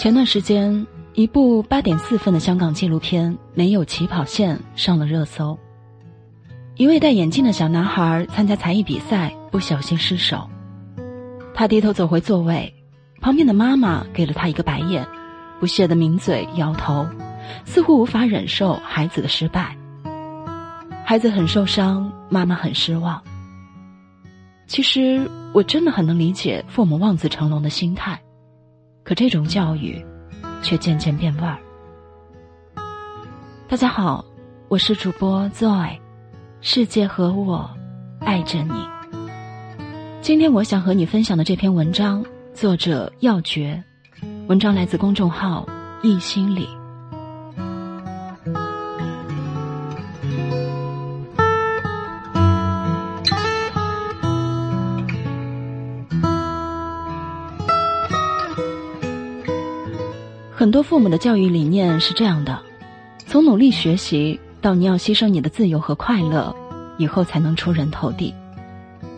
[0.00, 5.58] 前段时间，一部八点四分的香港纪录片《没有起跑线》上了热搜。
[6.76, 10.48] 一位戴眼镜的小男孩参加才艺比赛，不小心失手。
[11.52, 12.74] 他低头走回座位，
[13.20, 15.06] 旁边的妈妈给了他一个白眼，
[15.60, 17.06] 不屑的抿嘴摇头，
[17.66, 19.76] 似乎无法忍受孩子的失败。
[21.04, 23.22] 孩子很受伤，妈妈很失望。
[24.66, 28.18] 其实我真的很能理解父母望子成龙的心态。
[29.02, 30.04] 可这种教育，
[30.62, 31.58] 却渐渐变味儿。
[33.68, 34.24] 大家好，
[34.68, 35.98] 我是主播 Zoe，
[36.60, 37.68] 世界和我
[38.20, 38.72] 爱着你。
[40.20, 43.82] 今天我想和你分享的这篇文章，作者要诀，
[44.48, 45.66] 文章来自公众号
[46.02, 46.68] 一心理。
[60.60, 62.60] 很多父母的教育理念是这样的：
[63.26, 66.54] 从努力学习到你要牺牲你的自由和快乐，
[66.98, 68.34] 以后才能出人头地；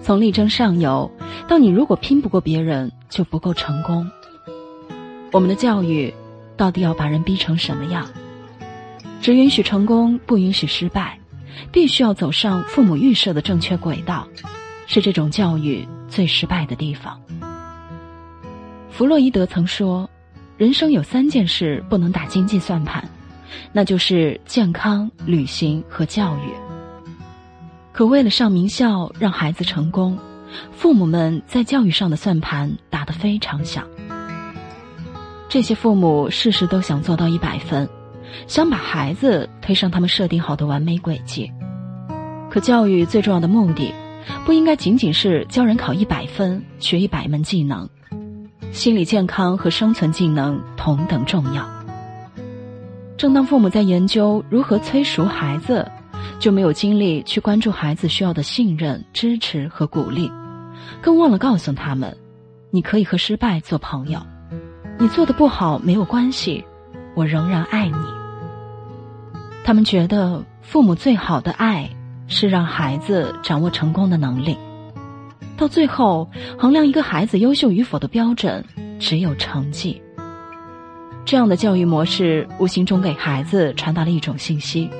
[0.05, 1.11] 从力争上游
[1.49, 4.09] 到你如果拼不过别人就不够成功。
[5.33, 6.15] 我们的教育
[6.57, 8.07] 到底要把人逼成什么样？
[9.21, 11.19] 只允许成功，不允许失败，
[11.73, 14.29] 必须要走上父母预设的正确轨道，
[14.87, 17.21] 是这种教育最失败的地方。
[18.91, 20.09] 弗洛伊德曾说。
[20.59, 23.03] 人生有三件事不能打经济算盘，
[23.73, 26.53] 那就是健康、旅行和教育。
[27.93, 30.19] 可为了上名校、让孩子成功，
[30.73, 33.85] 父母们在教育上的算盘打得非常响。
[35.49, 37.89] 这些父母事事都想做到一百分，
[38.47, 41.51] 想把孩子推上他们设定好的完美轨迹。
[42.51, 43.93] 可教育最重要的目的，
[44.45, 47.89] 不应该仅仅是教人考一百分、学一百门技能。
[48.73, 51.69] 心理健康和生存技能同等重要。
[53.19, 55.87] 正当父母在研究如何催熟孩子，
[56.39, 60.33] 就没有精力去关注孩子需要的信任、支持和鼓励，
[61.03, 62.17] 更忘了告诉他们：
[62.71, 64.21] 你可以和失败做朋友，
[64.99, 66.65] 你做的不好没有关系，
[67.15, 68.07] 我仍然爱你。
[69.65, 71.91] 他们觉得父母最好的爱
[72.27, 74.57] 是让孩子掌握成功的能力。
[75.57, 78.65] 到最后，衡量一个孩子优秀与否的标准
[78.99, 80.03] 只有成绩。
[81.25, 84.91] 这样的教育模式无形中给孩子传达了一种信息：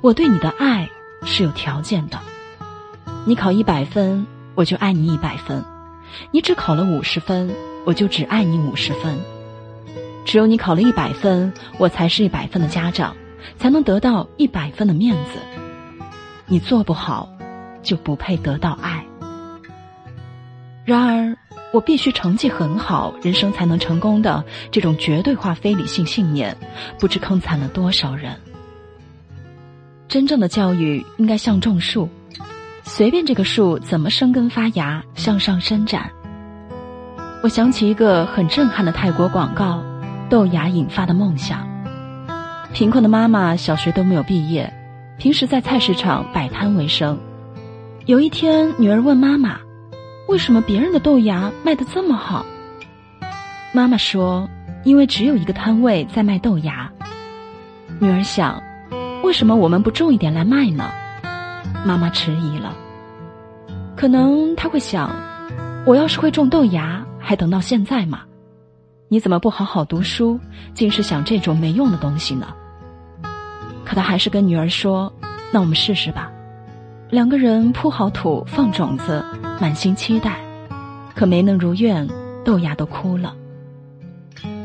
[0.00, 0.88] 我对你的爱
[1.24, 2.18] 是有条件的。
[3.24, 4.26] 你考一百分，
[4.56, 5.62] 我就爱你一百分；
[6.32, 7.54] 你只考了五十分，
[7.84, 9.16] 我就只爱你五十分。
[10.24, 13.14] 只有你考了一百分，我才是一百分的家长，
[13.56, 15.38] 才能得到一百分的面子。
[16.46, 17.28] 你做不好，
[17.84, 19.04] 就不配得到爱。
[20.84, 21.36] 然而，
[21.72, 26.56] 我必须成绩很好，人生才能成功的这种绝对化非理性信念，
[26.98, 28.34] 不知坑惨了多少人。
[30.08, 32.08] 真正的教育应该像种树，
[32.82, 36.10] 随便这个树怎么生根发芽，向上伸展。
[37.44, 39.82] 我想起一个很震撼的泰国广告，
[40.28, 41.66] 豆芽引发的梦想。
[42.72, 44.72] 贫困的妈妈小学都没有毕业，
[45.16, 47.18] 平时在菜市场摆摊为生。
[48.06, 49.60] 有一天，女儿问妈妈。
[50.28, 52.44] 为什么别人的豆芽卖的这么好？
[53.72, 54.48] 妈妈说
[54.84, 56.90] ：“因为只有一个摊位在卖豆芽。”
[58.00, 58.62] 女儿想
[59.22, 60.90] ：“为什么我们不种一点来卖呢？”
[61.84, 62.74] 妈妈迟疑了。
[63.96, 65.10] 可能他会想
[65.86, 68.20] ：“我要是会种豆芽，还等到现在吗？
[69.08, 70.40] 你怎么不好好读书，
[70.74, 72.48] 竟是想这种没用的东西呢？”
[73.84, 75.12] 可他还是跟女儿说
[75.52, 76.30] ：“那我们试试吧。”
[77.10, 79.22] 两个人铺好土，放种子，
[79.60, 80.38] 满心期待，
[81.14, 82.08] 可没能如愿，
[82.44, 83.34] 豆芽都哭了。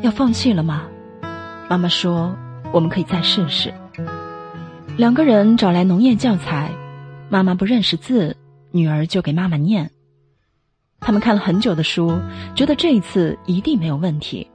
[0.01, 0.83] 要放弃了吗？
[1.69, 2.35] 妈妈说
[2.71, 3.73] ：“我们可以再试试。”
[4.97, 6.71] 两个人找来农业教材，
[7.29, 8.35] 妈妈不认识字，
[8.71, 9.91] 女儿就给妈妈念。
[10.99, 12.19] 他们看了很久的书，
[12.55, 14.49] 觉得这一次一定没有问题，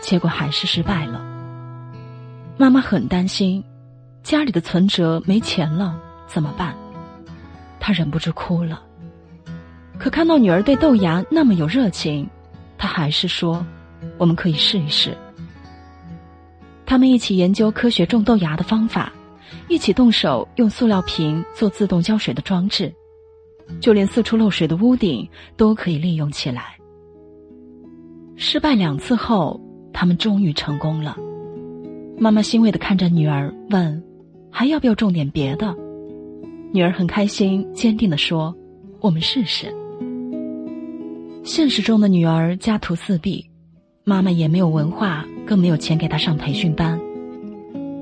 [0.00, 1.20] 结果还是失败了。
[2.56, 3.64] 妈妈很担心，
[4.22, 6.76] 家里的存折没钱了，怎么办？
[7.80, 8.82] 他忍不住哭了，
[9.98, 12.28] 可看到女儿对豆芽那么有热情，
[12.78, 13.66] 他还是说
[14.16, 15.16] ：“我们可以试一试。”
[16.86, 19.12] 他们一起研究科学种豆芽的方法，
[19.68, 22.94] 一起动手用塑料瓶做自动浇水的装置，
[23.80, 26.76] 就连四处漏水的屋顶都可以利用起来。
[28.36, 29.60] 失败两次后，
[29.92, 31.16] 他们终于成功了。
[32.16, 34.02] 妈妈欣慰的看着女儿，问
[34.48, 35.74] ：“还要不要种点别的？”
[36.72, 38.54] 女儿很开心，坚定的说
[39.02, 39.74] ：“我们试试。”
[41.48, 43.42] 现实中的女儿家徒四壁，
[44.04, 47.00] 妈妈也没有文化，更没有钱给她上培训班，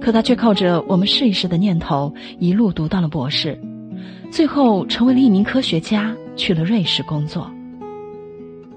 [0.01, 3.57] 可他却靠着我们试一试的念头，一路读到了博士，
[4.33, 7.49] 最后成为了一名科学家，去了瑞士工作。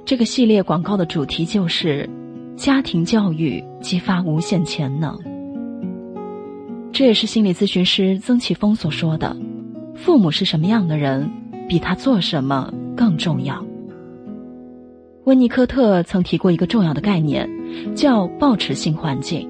[0.06, 2.08] 这个系列广告的主题就是
[2.56, 5.18] “家庭教育激发无限潜能”。
[6.94, 9.36] 这也是心理咨询师曾启峰所说的
[9.98, 11.28] ：“父母是什么样的人，
[11.68, 13.66] 比他做什么更重要。”
[15.30, 17.48] 温尼科特曾提过一个重要的概念，
[17.96, 19.48] 叫“抱持性环境”。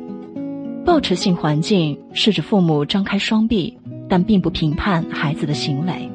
[0.86, 3.78] 抱持性环境是指父母张开双臂，
[4.10, 6.12] 但并不评判孩子的行为。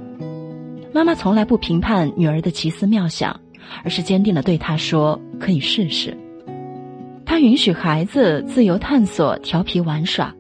[0.93, 3.41] 妈妈从来不评判女儿的奇思妙想。
[3.83, 6.15] 而是坚定的对她说：“可以试试。”
[7.25, 10.35] 他允许孩子自由探索、调皮玩耍，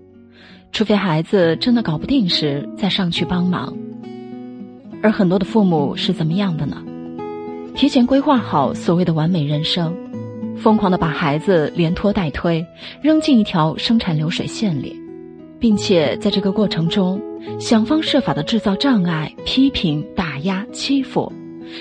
[0.72, 3.74] 除非孩子真的搞不定时再上去帮忙。
[5.02, 6.76] 而很多的父母是怎么样的呢？
[7.74, 9.94] 提前规划好所谓的完美人生，
[10.56, 12.64] 疯狂的把孩子连拖带推
[13.02, 14.98] 扔进一条生产流水线里，
[15.58, 17.20] 并且在这个过程中
[17.58, 21.32] 想方设法的制造障碍、批评、打压、欺负，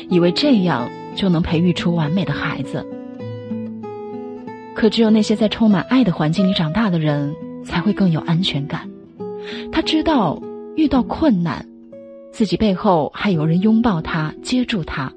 [0.09, 0.89] 以为这样。
[1.15, 2.83] 就能培育出完美的孩子。
[4.73, 8.89] 可只有那些在充满爱的环境里长大的人，才会更有安全感。
[9.71, 10.41] 他知道，
[10.75, 11.63] 遇到困难，
[12.31, 15.13] 自己背后还有人拥抱他、接住他，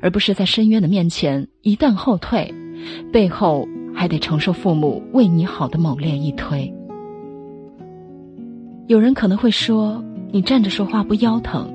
[0.00, 2.54] 而不是在深渊的面前一旦后退，
[3.12, 6.72] 背后还得承受父母为你好的猛烈一推。
[8.86, 11.72] 有人可能会说：“你站着说话不腰疼？”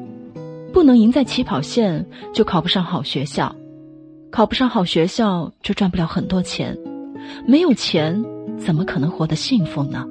[0.72, 3.51] 不能赢在起跑线，就考不上好学校；
[4.30, 6.78] 考不上好学校，就赚不了很多钱。
[7.48, 8.24] 没有钱，
[8.57, 10.06] 怎么可能活得幸福呢？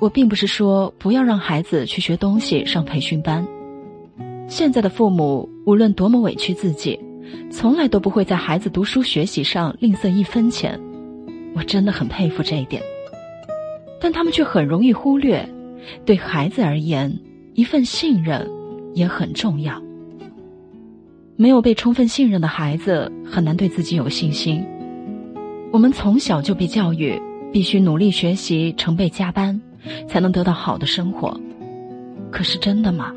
[0.00, 3.46] 我并不是说不要让孩子去学东西、上培训班。
[4.48, 6.98] 现在的父母无论多么委屈自己，
[7.50, 10.78] 从来都不会在孩子读书学习上吝啬一分钱。
[11.54, 12.82] 我真的很佩服这一点，
[14.00, 15.48] 但他们却很容易忽略，
[16.04, 17.18] 对孩子而言，
[17.54, 18.62] 一份信任。
[18.94, 19.82] 也很重要。
[21.36, 24.62] 没有被充分信任的孩子，很难对自己有信心。
[25.72, 27.18] 我们从小就被教育，
[27.50, 29.58] 必须努力学习、成倍加班，
[30.06, 31.40] 才能得到好的生活。
[32.30, 33.14] 可是真的吗？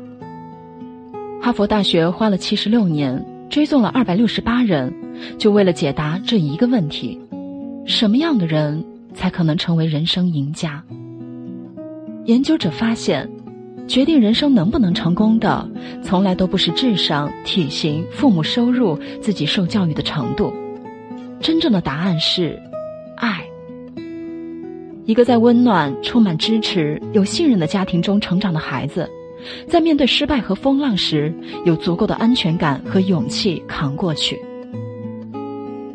[1.40, 4.92] 哈佛大学花了七十六年，追踪了二百六十八人，
[5.38, 7.18] 就为了解答这一个问题：
[7.86, 8.84] 什么样的人
[9.14, 10.82] 才可能成为人生赢家？
[12.24, 13.28] 研究者发现。
[13.88, 15.70] 决定人生能不能成功的，
[16.02, 20.52] 从来都不是智商、体型、父母收入、自己受教育的程度。
[21.38, 22.60] 真正的答案是，
[23.16, 23.44] 爱。
[25.04, 29.08] 一个在温暖、充满支持、有信任的家庭中成长的孩子，
[29.68, 31.34] 在面对失败和风浪时，
[31.64, 34.40] 有足够的安全感和勇气扛过去。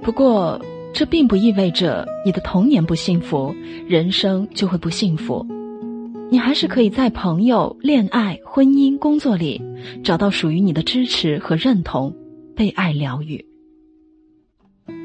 [0.01, 0.59] 不过，
[0.93, 3.55] 这并不意味着你的童年不幸福，
[3.87, 5.45] 人生就会不幸福。
[6.29, 9.61] 你还是可以在朋友、恋爱、婚姻、工作里
[10.03, 12.15] 找到属于你的支持和认同，
[12.55, 13.45] 被爱疗愈。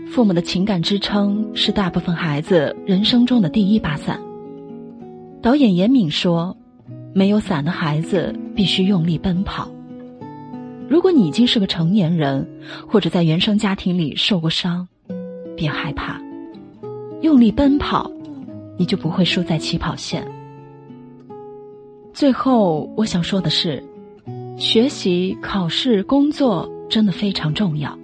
[0.09, 4.21] 父母的情感支撑是大部分孩子人生中的第一把伞。
[5.43, 6.57] 导演严敏说
[7.17, 9.71] ：“没有伞的孩子必须用力奔跑。”
[10.87, 12.47] 如果你已经是个成年人，
[12.87, 14.87] 或者在原生家庭里受过伤，
[15.57, 16.21] 别害怕，
[17.23, 18.11] 用力奔跑，
[18.77, 20.31] 你就不会输在起跑线。
[22.13, 23.83] 最后，我想说的是，
[24.59, 27.99] 学习、考试、工作真的非常重要，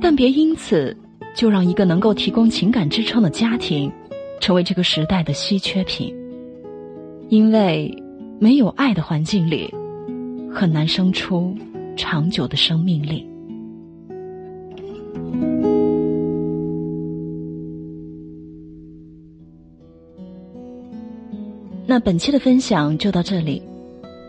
[0.00, 0.96] 但别因此
[1.36, 3.92] 就让一个能够提供情感支撑的家庭
[4.40, 6.12] 成为这个时代的稀缺品。
[7.30, 7.90] 因为
[8.38, 9.72] 没有爱的环境里，
[10.52, 11.54] 很难生出
[11.96, 13.26] 长久的生命力。
[21.86, 23.62] 那本期的分享就到这里。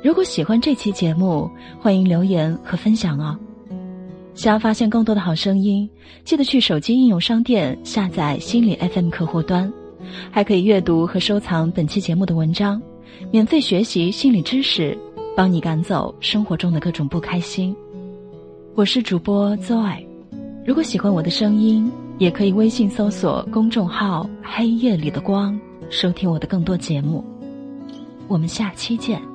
[0.04, 3.36] 如果喜欢这期节目，欢迎留言和分享哦。
[4.36, 5.90] 想要发现更多的好声音，
[6.24, 9.72] 记得去手机应用商店下载心理 FM 客户端，
[10.30, 12.80] 还可以阅读和收藏本期节目的文章，
[13.32, 14.98] 免费学习心理知识，
[15.36, 17.76] 帮你赶走生活中的各种不开心。
[18.74, 20.06] 我是主播 Zoe，
[20.66, 27.24] 如果喜欢我的声音，也可以微信搜索公众号“黑夜里的光”，收听我的更多节目。
[28.28, 29.35] 我们下期见。